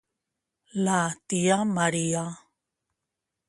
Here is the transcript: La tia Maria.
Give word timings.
La 0.87 0.95
tia 1.33 1.59
Maria. 1.77 2.27